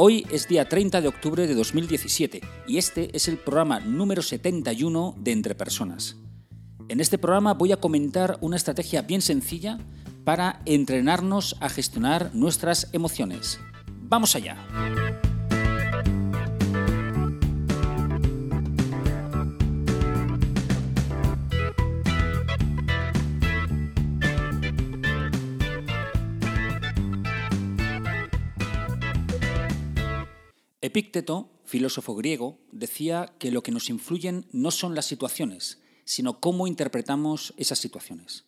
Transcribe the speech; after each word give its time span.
Hoy 0.00 0.24
es 0.30 0.46
día 0.46 0.68
30 0.68 1.00
de 1.00 1.08
octubre 1.08 1.48
de 1.48 1.56
2017 1.56 2.40
y 2.68 2.78
este 2.78 3.10
es 3.16 3.26
el 3.26 3.36
programa 3.36 3.80
número 3.80 4.22
71 4.22 5.16
de 5.18 5.32
Entre 5.32 5.56
Personas. 5.56 6.14
En 6.88 7.00
este 7.00 7.18
programa 7.18 7.54
voy 7.54 7.72
a 7.72 7.78
comentar 7.78 8.38
una 8.40 8.54
estrategia 8.54 9.02
bien 9.02 9.22
sencilla 9.22 9.80
para 10.22 10.62
entrenarnos 10.66 11.56
a 11.58 11.68
gestionar 11.68 12.30
nuestras 12.32 12.90
emociones. 12.92 13.58
¡Vamos 13.88 14.36
allá! 14.36 15.07
Epícteto, 30.80 31.50
filósofo 31.64 32.14
griego, 32.14 32.56
decía 32.70 33.34
que 33.40 33.50
lo 33.50 33.64
que 33.64 33.72
nos 33.72 33.90
influyen 33.90 34.46
no 34.52 34.70
son 34.70 34.94
las 34.94 35.06
situaciones, 35.06 35.80
sino 36.04 36.38
cómo 36.38 36.68
interpretamos 36.68 37.52
esas 37.56 37.80
situaciones. 37.80 38.44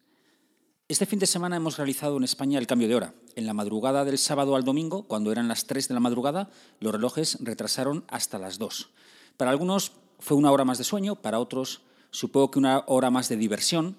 Este 0.86 1.06
fin 1.06 1.18
de 1.18 1.26
semana 1.26 1.56
hemos 1.56 1.76
realizado 1.76 2.16
en 2.16 2.22
España 2.22 2.60
el 2.60 2.68
cambio 2.68 2.86
de 2.86 2.94
hora. 2.94 3.14
En 3.34 3.46
la 3.46 3.52
madrugada 3.52 4.04
del 4.04 4.16
sábado 4.16 4.54
al 4.54 4.62
domingo, 4.62 5.08
cuando 5.08 5.32
eran 5.32 5.48
las 5.48 5.66
3 5.66 5.88
de 5.88 5.94
la 5.94 5.98
madrugada, 5.98 6.50
los 6.78 6.92
relojes 6.92 7.36
retrasaron 7.40 8.04
hasta 8.06 8.38
las 8.38 8.58
2. 8.58 8.90
Para 9.36 9.50
algunos 9.50 9.90
fue 10.20 10.36
una 10.36 10.52
hora 10.52 10.64
más 10.64 10.78
de 10.78 10.84
sueño, 10.84 11.16
para 11.16 11.40
otros 11.40 11.82
supongo 12.12 12.52
que 12.52 12.60
una 12.60 12.84
hora 12.86 13.10
más 13.10 13.28
de 13.28 13.38
diversión, 13.38 13.96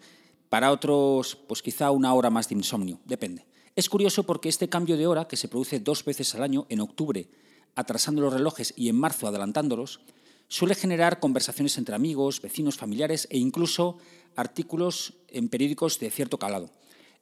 para 0.47 0.71
otros 0.71 1.35
pues 1.35 1.61
quizá 1.61 1.91
una 1.91 2.13
hora 2.13 2.29
más 2.29 2.47
de 2.47 2.55
insomnio, 2.55 3.01
depende. 3.03 3.45
Es 3.75 3.89
curioso 3.89 4.23
porque 4.23 4.47
este 4.47 4.69
cambio 4.69 4.95
de 4.95 5.07
hora, 5.07 5.27
que 5.27 5.35
se 5.35 5.49
produce 5.49 5.81
dos 5.81 6.05
veces 6.05 6.33
al 6.33 6.43
año, 6.43 6.65
en 6.69 6.79
octubre 6.79 7.29
atrasando 7.75 8.21
los 8.21 8.33
relojes 8.33 8.73
y 8.75 8.89
en 8.89 8.97
marzo 8.97 9.27
adelantándolos, 9.27 10.01
suele 10.47 10.75
generar 10.75 11.19
conversaciones 11.19 11.77
entre 11.77 11.95
amigos, 11.95 12.41
vecinos, 12.41 12.75
familiares 12.75 13.27
e 13.31 13.37
incluso 13.37 13.97
artículos 14.35 15.13
en 15.29 15.49
periódicos 15.49 15.99
de 15.99 16.11
cierto 16.11 16.39
calado, 16.39 16.69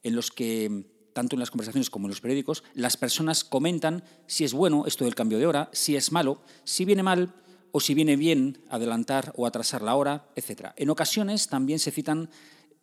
en 0.02 0.16
los 0.16 0.30
que, 0.30 0.84
tanto 1.12 1.36
en 1.36 1.40
las 1.40 1.50
conversaciones 1.50 1.90
como 1.90 2.06
en 2.06 2.10
los 2.10 2.20
periódicos, 2.20 2.64
las 2.74 2.96
personas 2.96 3.44
comentan 3.44 4.04
si 4.26 4.44
es 4.44 4.52
bueno 4.52 4.84
esto 4.86 5.04
del 5.04 5.14
cambio 5.14 5.38
de 5.38 5.46
hora, 5.46 5.70
si 5.72 5.96
es 5.96 6.10
malo, 6.10 6.42
si 6.64 6.84
viene 6.84 7.02
mal 7.02 7.34
o 7.72 7.80
si 7.80 7.94
viene 7.94 8.16
bien 8.16 8.64
adelantar 8.68 9.32
o 9.36 9.46
atrasar 9.46 9.82
la 9.82 9.94
hora, 9.94 10.26
etc. 10.34 10.72
En 10.76 10.90
ocasiones 10.90 11.46
también 11.46 11.78
se 11.78 11.92
citan 11.92 12.30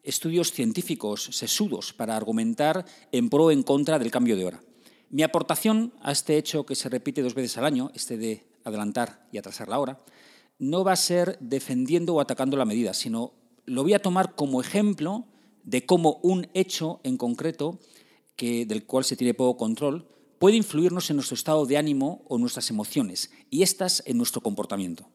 estudios 0.04 0.54
científicos 0.54 1.30
sesudos 1.34 1.92
para 1.92 2.16
argumentar 2.16 2.86
en 3.12 3.30
pro 3.30 3.46
o 3.46 3.52
en 3.52 3.64
contra 3.64 4.00
del 4.00 4.12
cambio 4.12 4.38
de 4.38 4.46
hora. 4.46 4.62
Mi 5.10 5.24
aportación 5.24 5.94
a 6.02 6.12
este 6.12 6.38
hecho 6.38 6.66
que 6.66 6.76
se 6.76 6.90
repite 6.90 7.22
dos 7.22 7.34
veces 7.34 7.58
al 7.58 7.66
año, 7.66 7.92
este 7.94 8.18
de 8.18 8.46
adelantar 8.66 9.26
y 9.32 9.38
atrasar 9.38 9.70
la 9.70 9.80
hora, 9.80 10.00
no 10.60 10.84
va 10.84 10.92
a 10.92 10.98
ser 10.98 11.38
defendiendo 11.40 12.16
o 12.16 12.22
atacando 12.22 12.58
la 12.58 12.66
medida, 12.66 12.94
sino 12.94 13.34
lo 13.66 13.84
voy 13.84 13.94
a 13.94 14.02
tomar 14.02 14.36
como 14.36 14.60
ejemplo 14.60 15.26
de 15.64 15.86
cómo 15.86 16.20
un 16.24 16.50
hecho 16.54 17.00
en 17.04 17.18
concreto, 17.18 17.80
que, 18.36 18.66
del 18.66 18.86
cual 18.86 19.06
se 19.06 19.16
tiene 19.16 19.34
poco 19.34 19.58
control, 19.58 20.08
puede 20.40 20.58
influirnos 20.58 21.10
en 21.10 21.16
nuestro 21.16 21.36
estado 21.36 21.66
de 21.66 21.78
ánimo 21.78 22.24
o 22.28 22.38
nuestras 22.38 22.70
emociones, 22.70 23.32
y 23.50 23.64
estas 23.64 24.04
en 24.06 24.18
nuestro 24.18 24.42
comportamiento. 24.42 25.10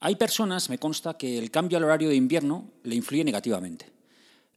Hay 0.00 0.16
personas, 0.16 0.68
me 0.68 0.78
consta, 0.78 1.16
que 1.16 1.38
el 1.38 1.50
cambio 1.50 1.78
al 1.78 1.84
horario 1.84 2.10
de 2.10 2.16
invierno 2.16 2.70
le 2.82 2.94
influye 2.94 3.24
negativamente. 3.24 3.93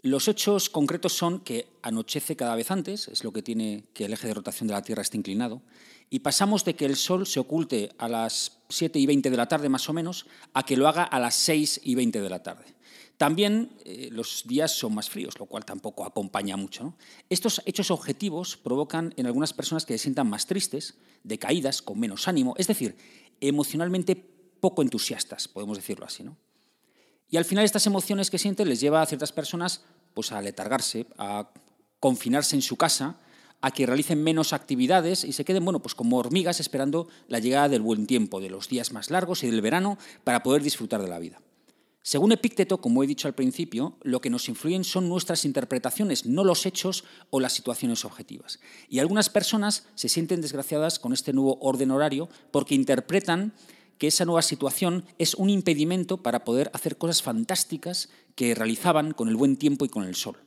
Los 0.04 0.28
hechos 0.28 0.70
concretos 0.70 1.14
son 1.14 1.40
que 1.40 1.68
anochece 1.82 2.36
cada 2.36 2.56
vez 2.56 2.70
antes, 2.70 3.08
es 3.08 3.24
lo 3.24 3.34
que 3.34 3.42
tiene 3.42 3.86
que 3.94 4.06
el 4.06 4.14
eje 4.14 4.28
de 4.28 4.36
rotación 4.36 4.68
de 4.68 4.74
la 4.74 4.84
Tierra 4.84 5.02
esté 5.02 5.18
inclinado, 5.18 5.62
y 6.10 6.20
pasamos 6.20 6.64
de 6.64 6.76
que 6.76 6.86
el 6.86 6.96
Sol 6.96 7.26
se 7.26 7.40
oculte 7.40 7.90
a 7.98 8.08
las 8.08 8.60
7 8.70 9.00
y 9.00 9.06
20 9.06 9.30
de 9.30 9.38
la 9.38 9.48
tarde 9.48 9.70
más 9.70 9.90
o 9.90 9.94
menos 9.94 10.28
a 10.54 10.64
que 10.64 10.78
lo 10.78 10.88
haga 10.88 11.04
a 11.04 11.20
las 11.20 11.36
6 11.36 11.82
y 11.84 11.96
20 11.96 12.22
de 12.22 12.30
la 12.30 12.44
tarde. 12.44 12.66
También 13.18 13.72
eh, 13.84 14.10
los 14.12 14.44
días 14.46 14.72
son 14.72 14.94
más 14.94 15.10
fríos, 15.10 15.40
lo 15.40 15.48
cual 15.48 15.66
tampoco 15.66 16.06
acompaña 16.06 16.56
mucho. 16.56 16.94
Estos 17.30 17.64
hechos 17.66 17.90
objetivos 17.90 18.56
provocan 18.56 19.14
en 19.18 19.26
algunas 19.26 19.54
personas 19.54 19.86
que 19.86 19.94
se 19.94 20.04
sientan 20.04 20.30
más 20.30 20.46
tristes, 20.46 20.94
decaídas, 21.24 21.82
con 21.82 22.00
menos 22.00 22.28
ánimo, 22.28 22.54
es 22.58 22.68
decir, 22.68 22.96
emocionalmente 23.42 24.16
poco 24.16 24.84
entusiastas, 24.84 25.48
podemos 25.48 25.78
decirlo 25.78 26.06
así. 26.06 26.24
¿no? 26.24 26.38
Y 27.30 27.38
al 27.38 27.46
final 27.46 27.66
estas 27.66 27.88
emociones 27.88 28.30
que 28.30 28.38
sienten 28.38 28.70
les 28.70 28.80
lleva 28.80 29.02
a 29.02 29.06
ciertas 29.06 29.32
personas 29.32 29.82
pues, 30.14 30.32
a 30.32 30.42
letargarse, 30.42 31.08
a 31.18 31.50
confinarse 32.00 32.56
en 32.56 32.62
su 32.62 32.78
casa, 32.78 33.18
a 33.62 33.72
que 33.72 33.86
realicen 33.86 34.24
menos 34.24 34.54
actividades 34.54 35.24
y 35.24 35.34
se 35.34 35.44
queden 35.44 35.66
bueno, 35.66 35.82
pues 35.82 35.96
como 35.96 36.18
hormigas 36.18 36.60
esperando 36.60 37.08
la 37.28 37.40
llegada 37.40 37.70
del 37.70 37.82
buen 37.82 38.06
tiempo, 38.06 38.40
de 38.40 38.50
los 38.50 38.70
días 38.70 38.92
más 38.92 39.10
largos 39.10 39.44
y 39.44 39.48
del 39.48 39.62
verano 39.62 39.98
para 40.24 40.44
poder 40.44 40.62
disfrutar 40.62 41.02
de 41.02 41.08
la 41.08 41.20
vida. 41.20 41.42
Según 42.08 42.32
Epícteto, 42.32 42.80
como 42.80 43.04
he 43.04 43.08
dicho 43.08 43.28
al 43.28 43.36
principio, 43.36 43.98
lo 44.02 44.22
que 44.22 44.30
nos 44.30 44.48
influyen 44.48 44.86
son 44.86 45.10
nuestras 45.10 45.44
interpretaciones, 45.44 46.26
no 46.26 46.46
los 46.46 46.66
hechos 46.66 47.04
o 47.32 47.42
las 47.42 47.52
situaciones 47.52 48.06
objetivas. 48.06 48.62
Y 48.88 49.00
algunas 49.00 49.30
personas 49.30 49.88
se 49.96 50.08
sienten 50.08 50.40
desgraciadas 50.40 51.00
con 51.00 51.12
este 51.12 51.34
nuevo 51.34 51.58
orden 51.60 51.92
horario 51.92 52.30
porque 52.52 52.76
interpretan 52.76 53.54
que 53.98 54.08
esa 54.08 54.26
nueva 54.26 54.42
situación 54.42 55.06
es 55.18 55.36
un 55.36 55.50
impedimento 55.50 56.18
para 56.18 56.44
poder 56.44 56.70
hacer 56.74 56.98
cosas 56.98 57.22
fantásticas 57.22 58.10
que 58.36 58.56
realizaban 58.56 59.14
con 59.14 59.28
el 59.28 59.36
buen 59.36 59.58
tiempo 59.58 59.86
y 59.86 59.90
con 59.90 60.04
el 60.04 60.16
sol. 60.16 60.38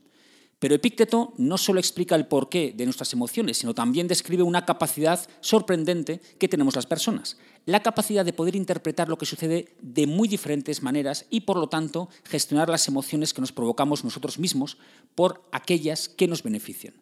Pero 0.60 0.74
Epícteto 0.74 1.32
no 1.38 1.56
solo 1.56 1.80
explica 1.80 2.14
el 2.14 2.26
porqué 2.26 2.74
de 2.76 2.84
nuestras 2.84 3.14
emociones, 3.14 3.56
sino 3.56 3.74
también 3.74 4.06
describe 4.08 4.42
una 4.42 4.66
capacidad 4.66 5.18
sorprendente 5.40 6.20
que 6.38 6.48
tenemos 6.48 6.76
las 6.76 6.84
personas, 6.84 7.38
la 7.64 7.82
capacidad 7.82 8.26
de 8.26 8.34
poder 8.34 8.54
interpretar 8.54 9.08
lo 9.08 9.16
que 9.16 9.24
sucede 9.24 9.74
de 9.80 10.06
muy 10.06 10.28
diferentes 10.28 10.82
maneras 10.82 11.24
y, 11.30 11.40
por 11.40 11.56
lo 11.56 11.70
tanto, 11.70 12.10
gestionar 12.24 12.68
las 12.68 12.86
emociones 12.88 13.32
que 13.32 13.40
nos 13.40 13.52
provocamos 13.52 14.04
nosotros 14.04 14.38
mismos 14.38 14.76
por 15.14 15.48
aquellas 15.50 16.10
que 16.10 16.28
nos 16.28 16.42
benefician. 16.42 16.92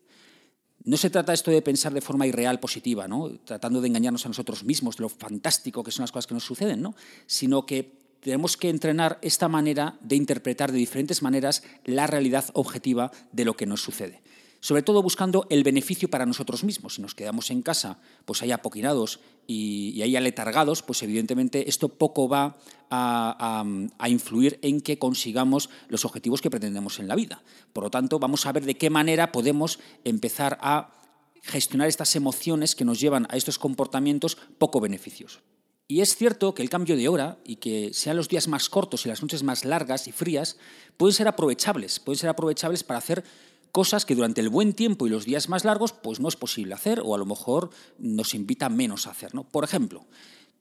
No 0.84 0.96
se 0.96 1.10
trata 1.10 1.32
esto 1.32 1.50
de 1.50 1.62
pensar 1.62 1.92
de 1.92 2.00
forma 2.00 2.26
irreal 2.26 2.60
positiva, 2.60 3.08
¿no? 3.08 3.30
tratando 3.44 3.80
de 3.80 3.88
engañarnos 3.88 4.24
a 4.24 4.28
nosotros 4.28 4.64
mismos 4.64 4.96
de 4.96 5.02
lo 5.02 5.08
fantástico 5.08 5.82
que 5.82 5.90
son 5.90 6.04
las 6.04 6.12
cosas 6.12 6.26
que 6.26 6.34
nos 6.34 6.44
suceden, 6.44 6.80
¿no? 6.82 6.94
sino 7.26 7.66
que 7.66 7.98
tenemos 8.20 8.56
que 8.56 8.68
entrenar 8.68 9.18
esta 9.22 9.48
manera 9.48 9.98
de 10.00 10.16
interpretar 10.16 10.72
de 10.72 10.78
diferentes 10.78 11.22
maneras 11.22 11.62
la 11.84 12.06
realidad 12.06 12.46
objetiva 12.52 13.12
de 13.32 13.44
lo 13.44 13.56
que 13.56 13.66
nos 13.66 13.82
sucede 13.82 14.22
sobre 14.60 14.82
todo 14.82 15.02
buscando 15.02 15.46
el 15.50 15.62
beneficio 15.62 16.10
para 16.10 16.26
nosotros 16.26 16.64
mismos. 16.64 16.94
Si 16.94 17.02
nos 17.02 17.14
quedamos 17.14 17.50
en 17.50 17.62
casa, 17.62 18.00
pues 18.24 18.42
ahí 18.42 18.50
apoquinados 18.50 19.20
y, 19.46 20.00
ahí 20.02 20.16
aletargados, 20.16 20.82
pues 20.82 21.02
evidentemente 21.02 21.69
esto 21.69 21.88
poco 21.88 22.28
va 22.28 22.58
a, 22.91 23.64
a, 23.98 24.08
influir 24.08 24.58
en 24.62 24.80
que 24.80 24.98
consigamos 24.98 25.70
los 25.88 26.04
objetivos 26.04 26.41
que 26.41 26.50
pretendemos 26.50 26.98
en 26.98 27.08
la 27.08 27.14
vida. 27.14 27.42
Por 27.72 27.84
lo 27.84 27.91
tanto, 27.91 28.19
vamos 28.19 28.46
a 28.46 28.52
ver 28.52 28.64
de 28.64 28.76
qué 28.76 28.91
manera 28.91 29.32
podemos 29.32 29.78
empezar 30.04 30.58
a 30.60 30.94
gestionar 31.42 31.88
estas 31.88 32.16
emociones 32.16 32.75
que 32.75 32.84
nos 32.84 33.00
llevan 33.00 33.26
a 33.30 33.36
estos 33.36 33.58
comportamientos 33.58 34.36
poco 34.58 34.80
beneficiosos. 34.80 35.42
Y 35.90 36.02
es 36.02 36.16
cierto 36.16 36.52
que 36.52 36.60
el 36.60 36.69
cambio 36.69 36.98
de 36.98 37.08
hora 37.08 37.38
y 37.46 37.56
que 37.56 37.94
sean 37.94 38.19
los 38.19 38.28
días 38.28 38.46
más 38.46 38.69
cortos 38.69 39.06
y 39.06 39.08
las 39.08 39.22
noches 39.22 39.42
más 39.42 39.64
largas 39.64 40.06
y 40.06 40.12
frías 40.12 40.58
pueden 40.99 41.14
ser 41.14 41.28
aprovechables, 41.28 41.99
pueden 41.99 42.19
ser 42.19 42.28
aprovechables 42.28 42.84
para 42.84 42.99
hacer 42.99 43.25
cosas 43.73 44.05
que 44.05 44.15
durante 44.15 44.41
el 44.41 44.49
buen 44.49 44.73
tiempo 44.73 45.06
y 45.06 45.11
los 45.11 45.25
días 45.25 45.49
más 45.49 45.65
largos 45.65 45.93
pues 45.93 46.20
no 46.20 46.29
es 46.29 46.37
posible 46.37 46.75
hacer 46.75 47.00
o 47.05 47.15
a 47.15 47.19
lo 47.19 47.26
mejor 47.26 47.70
nos 47.99 48.35
invita 48.35 48.69
menos 48.69 49.06
a 49.06 49.11
hacer. 49.11 49.35
¿no? 49.35 49.44
Por 49.44 49.65
ejemplo, 49.65 50.06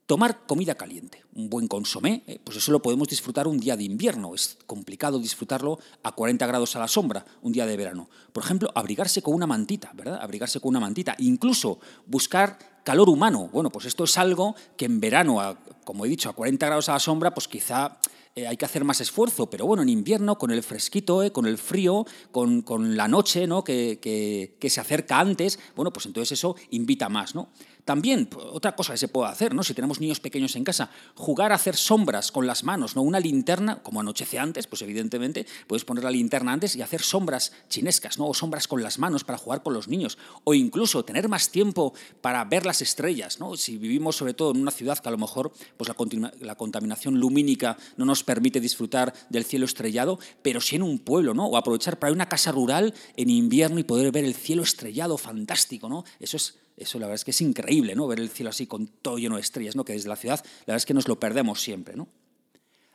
tomar 0.08 0.46
comida 0.46 0.74
caliente, 0.74 1.22
un 1.34 1.50
buen 1.50 1.68
consomé, 1.68 2.22
eh, 2.26 2.40
pues 2.42 2.56
eso 2.56 2.72
lo 2.72 2.80
podemos 2.80 3.08
disfrutar 3.08 3.46
un 3.46 3.60
día 3.60 3.76
de 3.76 3.84
invierno, 3.84 4.34
es 4.34 4.56
complicado 4.66 5.18
disfrutarlo 5.18 5.78
a 6.02 6.12
40 6.12 6.46
grados 6.46 6.74
a 6.76 6.78
la 6.78 6.88
sombra 6.88 7.26
un 7.42 7.52
día 7.52 7.66
de 7.66 7.76
verano. 7.76 8.08
Por 8.32 8.42
ejemplo, 8.42 8.72
abrigarse 8.74 9.20
con 9.20 9.34
una 9.34 9.46
mantita, 9.46 9.92
¿verdad? 9.94 10.18
Abrigarse 10.22 10.60
con 10.60 10.70
una 10.70 10.80
mantita, 10.80 11.14
incluso 11.18 11.78
buscar 12.06 12.58
calor 12.84 13.10
humano. 13.10 13.50
Bueno, 13.52 13.68
pues 13.68 13.84
esto 13.84 14.04
es 14.04 14.16
algo 14.16 14.56
que 14.78 14.86
en 14.86 14.98
verano, 14.98 15.58
como 15.84 16.06
he 16.06 16.08
dicho, 16.08 16.30
a 16.30 16.32
40 16.32 16.64
grados 16.64 16.88
a 16.88 16.94
la 16.94 17.00
sombra, 17.00 17.34
pues 17.34 17.46
quizá 17.46 17.98
eh, 18.38 18.46
hay 18.46 18.56
que 18.56 18.64
hacer 18.64 18.84
más 18.84 19.00
esfuerzo, 19.00 19.50
pero 19.50 19.66
bueno, 19.66 19.82
en 19.82 19.88
invierno, 19.88 20.38
con 20.38 20.52
el 20.52 20.62
fresquito, 20.62 21.24
eh, 21.24 21.32
con 21.32 21.46
el 21.46 21.58
frío, 21.58 22.06
con, 22.30 22.96
la 22.96 23.08
noche 23.08 23.48
¿no? 23.48 23.64
que, 23.64 24.56
se 24.60 24.80
acerca 24.80 25.18
antes, 25.18 25.58
bueno, 25.74 25.92
pues 25.92 26.06
entonces 26.06 26.38
eso 26.38 26.54
invita 26.70 27.08
más. 27.08 27.34
¿no? 27.34 27.50
También, 27.88 28.28
otra 28.52 28.76
cosa 28.76 28.92
que 28.92 28.98
se 28.98 29.08
puede 29.08 29.30
hacer, 29.30 29.54
¿no? 29.54 29.62
Si 29.62 29.72
tenemos 29.72 29.98
niños 29.98 30.20
pequeños 30.20 30.54
en 30.56 30.62
casa, 30.62 30.90
jugar 31.14 31.52
a 31.52 31.54
hacer 31.54 31.74
sombras 31.74 32.30
con 32.30 32.46
las 32.46 32.62
manos, 32.62 32.94
¿no? 32.94 33.00
Una 33.00 33.18
linterna, 33.18 33.82
como 33.82 34.00
anochece 34.00 34.38
antes, 34.38 34.66
pues 34.66 34.82
evidentemente 34.82 35.46
puedes 35.66 35.86
poner 35.86 36.04
la 36.04 36.10
linterna 36.10 36.52
antes 36.52 36.76
y 36.76 36.82
hacer 36.82 37.00
sombras 37.00 37.50
chinescas, 37.70 38.18
¿no? 38.18 38.26
O 38.26 38.34
sombras 38.34 38.68
con 38.68 38.82
las 38.82 38.98
manos 38.98 39.24
para 39.24 39.38
jugar 39.38 39.62
con 39.62 39.72
los 39.72 39.88
niños. 39.88 40.18
O 40.44 40.52
incluso 40.52 41.02
tener 41.02 41.30
más 41.30 41.48
tiempo 41.48 41.94
para 42.20 42.44
ver 42.44 42.66
las 42.66 42.82
estrellas, 42.82 43.40
¿no? 43.40 43.56
Si 43.56 43.78
vivimos 43.78 44.16
sobre 44.16 44.34
todo 44.34 44.50
en 44.50 44.60
una 44.60 44.70
ciudad 44.70 44.98
que 44.98 45.08
a 45.08 45.12
lo 45.12 45.16
mejor 45.16 45.50
pues 45.78 45.88
la, 45.88 46.32
la 46.40 46.56
contaminación 46.56 47.18
lumínica 47.18 47.78
no 47.96 48.04
nos 48.04 48.22
permite 48.22 48.60
disfrutar 48.60 49.14
del 49.30 49.46
cielo 49.46 49.64
estrellado, 49.64 50.18
pero 50.42 50.60
sí 50.60 50.76
en 50.76 50.82
un 50.82 50.98
pueblo, 50.98 51.32
¿no? 51.32 51.46
O 51.46 51.56
aprovechar 51.56 51.98
para 51.98 52.10
ir 52.10 52.16
a 52.16 52.16
una 52.16 52.28
casa 52.28 52.52
rural 52.52 52.92
en 53.16 53.30
invierno 53.30 53.78
y 53.78 53.84
poder 53.84 54.12
ver 54.12 54.26
el 54.26 54.34
cielo 54.34 54.62
estrellado 54.62 55.16
fantástico, 55.16 55.88
¿no? 55.88 56.04
Eso 56.20 56.36
es 56.36 56.67
eso 56.80 56.98
la 56.98 57.06
verdad 57.06 57.16
es 57.16 57.24
que 57.24 57.30
es 57.32 57.40
increíble, 57.40 57.94
¿no? 57.94 58.06
Ver 58.06 58.20
el 58.20 58.30
cielo 58.30 58.50
así 58.50 58.66
con 58.66 58.86
todo 58.86 59.18
lleno 59.18 59.36
de 59.36 59.42
estrellas, 59.42 59.76
¿no? 59.76 59.84
Que 59.84 59.92
desde 59.92 60.08
la 60.08 60.16
ciudad 60.16 60.42
la 60.44 60.72
verdad 60.72 60.76
es 60.76 60.86
que 60.86 60.94
nos 60.94 61.08
lo 61.08 61.18
perdemos 61.18 61.60
siempre, 61.60 61.96
¿no? 61.96 62.08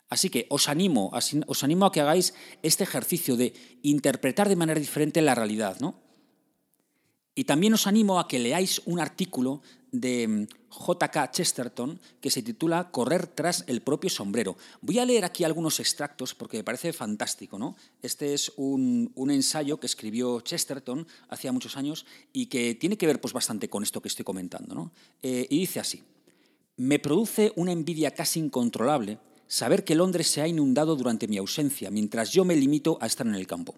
Así 0.09 0.29
que 0.29 0.45
os 0.49 0.69
animo, 0.69 1.11
os 1.47 1.63
animo 1.63 1.85
a 1.85 1.91
que 1.91 2.01
hagáis 2.01 2.35
este 2.61 2.83
ejercicio 2.83 3.35
de 3.35 3.53
interpretar 3.81 4.47
de 4.47 4.55
manera 4.55 4.79
diferente 4.79 5.21
la 5.21 5.33
realidad, 5.33 5.79
¿no? 5.79 5.95
Y 7.35 7.45
también 7.45 7.73
os 7.73 7.87
animo 7.87 8.19
a 8.19 8.27
que 8.27 8.37
leáis 8.37 8.81
un 8.85 8.99
artículo 8.99 9.61
de 9.93 10.27
mm, 10.27 10.47
J.K. 10.69 11.31
Chesterton 11.31 11.99
que 12.19 12.29
se 12.29 12.41
titula 12.41 12.91
Correr 12.91 13.27
tras 13.27 13.63
el 13.67 13.81
propio 13.81 14.09
sombrero. 14.09 14.57
Voy 14.81 14.99
a 14.99 15.05
leer 15.05 15.23
aquí 15.23 15.45
algunos 15.45 15.79
extractos 15.79 16.35
porque 16.35 16.57
me 16.57 16.63
parece 16.65 16.91
fantástico. 16.91 17.57
¿no? 17.57 17.77
Este 18.01 18.33
es 18.33 18.51
un, 18.57 19.13
ensayo 19.29 19.79
que 19.79 19.85
escribió 19.85 20.41
Chesterton 20.41 21.07
hacía 21.29 21.53
muchos 21.53 21.77
años 21.77 22.05
y 22.33 22.47
que 22.47 22.75
tiene 22.75 22.97
que 22.97 23.07
ver 23.07 23.21
pues, 23.21 23.33
bastante 23.33 23.69
con 23.69 23.83
esto 23.83 24.01
que 24.01 24.09
estoy 24.09 24.25
comentando. 24.25 24.75
¿no? 24.75 24.91
Eh, 25.21 25.47
y 25.49 25.59
dice 25.59 25.79
así, 25.79 26.03
me 26.75 26.99
produce 26.99 27.53
una 27.55 27.71
envidia 27.71 28.11
casi 28.11 28.39
incontrolable 28.39 29.19
saber 29.47 29.83
que 29.83 29.93
Londres 29.93 30.27
se 30.27 30.41
ha 30.41 30.47
inundado 30.47 30.95
durante 30.95 31.27
mi 31.27 31.37
ausencia 31.37 31.91
mientras 31.91 32.31
yo 32.31 32.43
me 32.43 32.55
limito 32.55 32.97
a 32.99 33.05
estar 33.05 33.27
en 33.27 33.35
el 33.35 33.45
campo. 33.45 33.75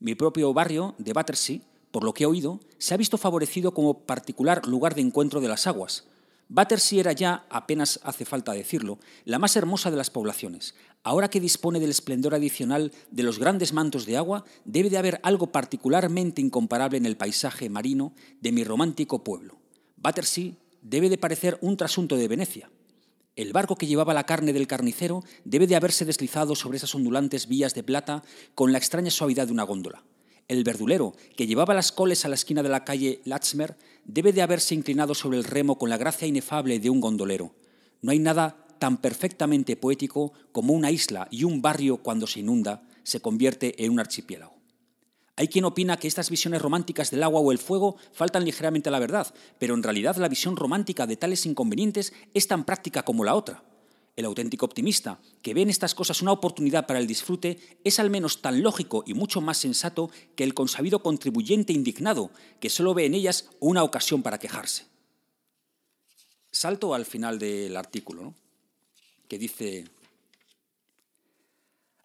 Mi 0.00 0.14
propio 0.14 0.52
barrio 0.54 0.94
de 0.98 1.12
Battersea 1.12 1.60
por 1.92 2.02
lo 2.02 2.14
que 2.14 2.24
he 2.24 2.26
oído, 2.26 2.58
se 2.78 2.94
ha 2.94 2.96
visto 2.96 3.18
favorecido 3.18 3.72
como 3.72 4.00
particular 4.00 4.66
lugar 4.66 4.96
de 4.96 5.02
encuentro 5.02 5.40
de 5.40 5.48
las 5.48 5.68
aguas. 5.68 6.04
Battersea 6.48 7.00
era 7.00 7.12
ya, 7.12 7.46
apenas 7.48 8.00
hace 8.02 8.24
falta 8.24 8.52
decirlo, 8.52 8.98
la 9.24 9.38
más 9.38 9.56
hermosa 9.56 9.90
de 9.90 9.96
las 9.96 10.10
poblaciones. 10.10 10.74
Ahora 11.02 11.30
que 11.30 11.40
dispone 11.40 11.80
del 11.80 11.90
esplendor 11.90 12.34
adicional 12.34 12.92
de 13.10 13.22
los 13.22 13.38
grandes 13.38 13.72
mantos 13.72 14.06
de 14.06 14.16
agua, 14.16 14.44
debe 14.64 14.90
de 14.90 14.98
haber 14.98 15.20
algo 15.22 15.52
particularmente 15.52 16.40
incomparable 16.40 16.98
en 16.98 17.06
el 17.06 17.16
paisaje 17.16 17.70
marino 17.70 18.12
de 18.40 18.52
mi 18.52 18.64
romántico 18.64 19.24
pueblo. 19.24 19.58
Battersea 19.96 20.52
debe 20.82 21.08
de 21.08 21.18
parecer 21.18 21.58
un 21.60 21.76
trasunto 21.76 22.16
de 22.16 22.28
Venecia. 22.28 22.70
El 23.34 23.52
barco 23.52 23.76
que 23.76 23.86
llevaba 23.86 24.12
la 24.12 24.26
carne 24.26 24.52
del 24.52 24.66
carnicero 24.66 25.24
debe 25.44 25.66
de 25.66 25.76
haberse 25.76 26.04
deslizado 26.04 26.54
sobre 26.54 26.76
esas 26.76 26.94
ondulantes 26.94 27.48
vías 27.48 27.74
de 27.74 27.82
plata 27.82 28.22
con 28.54 28.72
la 28.72 28.78
extraña 28.78 29.10
suavidad 29.10 29.46
de 29.46 29.52
una 29.52 29.62
góndola. 29.62 30.04
El 30.48 30.64
verdulero, 30.64 31.14
que 31.36 31.46
llevaba 31.46 31.74
las 31.74 31.92
coles 31.92 32.24
a 32.24 32.28
la 32.28 32.34
esquina 32.34 32.62
de 32.62 32.68
la 32.68 32.84
calle 32.84 33.20
Latzmer, 33.24 33.76
debe 34.04 34.32
de 34.32 34.42
haberse 34.42 34.74
inclinado 34.74 35.14
sobre 35.14 35.38
el 35.38 35.44
remo 35.44 35.78
con 35.78 35.90
la 35.90 35.96
gracia 35.96 36.26
inefable 36.26 36.78
de 36.78 36.90
un 36.90 37.00
gondolero. 37.00 37.54
No 38.00 38.12
hay 38.12 38.18
nada 38.18 38.66
tan 38.78 39.00
perfectamente 39.00 39.76
poético 39.76 40.32
como 40.50 40.72
una 40.72 40.90
isla 40.90 41.28
y 41.30 41.44
un 41.44 41.62
barrio 41.62 41.98
cuando 41.98 42.26
se 42.26 42.40
inunda 42.40 42.82
se 43.04 43.20
convierte 43.20 43.84
en 43.84 43.92
un 43.92 44.00
archipiélago. 44.00 44.62
Hay 45.36 45.48
quien 45.48 45.64
opina 45.64 45.96
que 45.96 46.08
estas 46.08 46.30
visiones 46.30 46.60
románticas 46.60 47.10
del 47.10 47.22
agua 47.22 47.40
o 47.40 47.52
el 47.52 47.58
fuego 47.58 47.96
faltan 48.12 48.44
ligeramente 48.44 48.88
a 48.90 48.92
la 48.92 48.98
verdad, 48.98 49.32
pero 49.58 49.74
en 49.74 49.82
realidad 49.82 50.16
la 50.16 50.28
visión 50.28 50.56
romántica 50.56 51.06
de 51.06 51.16
tales 51.16 51.46
inconvenientes 51.46 52.12
es 52.34 52.48
tan 52.48 52.64
práctica 52.64 53.02
como 53.02 53.24
la 53.24 53.34
otra. 53.34 53.62
El 54.14 54.26
auténtico 54.26 54.66
optimista, 54.66 55.20
que 55.40 55.54
ve 55.54 55.62
en 55.62 55.70
estas 55.70 55.94
cosas 55.94 56.20
una 56.20 56.32
oportunidad 56.32 56.86
para 56.86 56.98
el 56.98 57.06
disfrute, 57.06 57.78
es 57.82 57.98
al 57.98 58.10
menos 58.10 58.42
tan 58.42 58.62
lógico 58.62 59.04
y 59.06 59.14
mucho 59.14 59.40
más 59.40 59.56
sensato 59.56 60.10
que 60.36 60.44
el 60.44 60.52
consabido 60.52 61.02
contribuyente 61.02 61.72
indignado, 61.72 62.30
que 62.60 62.68
solo 62.68 62.92
ve 62.92 63.06
en 63.06 63.14
ellas 63.14 63.48
una 63.58 63.82
ocasión 63.82 64.22
para 64.22 64.38
quejarse. 64.38 64.86
Salto 66.50 66.94
al 66.94 67.06
final 67.06 67.38
del 67.38 67.74
artículo, 67.76 68.34
que 69.28 69.38
dice, 69.38 69.86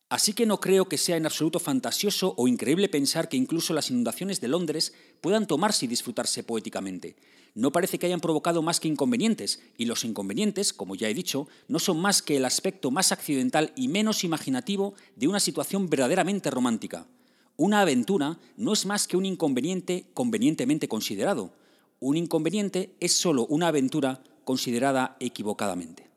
Así 0.10 0.32
que 0.32 0.46
no 0.46 0.62
creo 0.62 0.88
que 0.88 0.98
sea 0.98 1.18
en 1.18 1.26
absoluto 1.26 1.60
fantasioso 1.60 2.34
o 2.38 2.48
increíble 2.48 2.88
pensar 2.88 3.28
que 3.28 3.36
incluso 3.36 3.74
las 3.74 3.90
inundaciones 3.90 4.40
de 4.40 4.48
Londres 4.48 4.94
puedan 5.20 5.48
tomarse 5.48 5.84
y 5.84 5.90
disfrutarse 5.90 6.44
poéticamente. 6.44 7.18
No 7.56 7.74
parece 7.74 8.00
que 8.00 8.06
hayan 8.06 8.22
provocado 8.22 8.62
más 8.62 8.80
que 8.80 8.88
inconvenientes, 8.88 9.60
y 9.78 9.86
los 9.86 10.06
inconvenientes, 10.06 10.72
como 10.72 10.96
ya 10.96 11.10
he 11.10 11.14
dicho, 11.14 11.50
no 11.68 11.80
son 11.80 12.00
más 12.00 12.22
que 12.22 12.38
el 12.38 12.46
aspecto 12.46 12.90
más 12.90 13.12
accidental 13.12 13.74
y 13.76 13.90
menos 13.90 14.24
imaginativo 14.24 14.94
de 15.18 15.28
una 15.28 15.42
situación 15.42 15.90
verdaderamente 15.90 16.52
romántica. 16.52 17.06
Una 17.58 17.82
aventura 17.82 18.40
no 18.56 18.72
es 18.72 18.86
más 18.86 19.08
que 19.08 19.18
un 19.18 19.26
inconveniente 19.26 20.06
convenientemente 20.14 20.88
considerado. 20.88 21.52
Un 22.00 22.16
inconveniente 22.16 22.96
es 23.02 23.14
solo 23.14 23.46
una 23.48 23.68
aventura 23.68 24.24
considerada 24.46 25.18
equivocadamente. 25.20 26.08